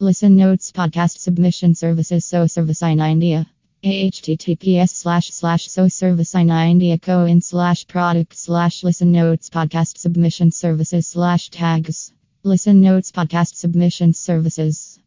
[0.00, 3.48] Listen Notes Podcast Submission Services SEO Service in India.
[3.82, 9.98] https slash slash SEO service in India co in slash product slash listen notes podcast
[9.98, 12.12] submission services slash tags.
[12.44, 14.94] Listen Notes Podcast Submission Services.